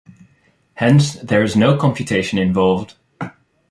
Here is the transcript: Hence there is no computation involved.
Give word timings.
Hence 0.73 1.13
there 1.13 1.43
is 1.43 1.55
no 1.55 1.77
computation 1.77 2.39
involved. 2.39 2.95